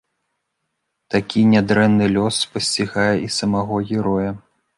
[1.15, 4.31] Такі нядрэнны лёс спасцігае і самога героя.